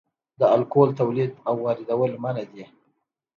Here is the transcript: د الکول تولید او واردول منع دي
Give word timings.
د 0.39 0.41
الکول 0.55 0.89
تولید 0.99 1.31
او 1.49 1.55
واردول 1.65 2.11
منع 2.23 2.45
دي 2.53 2.65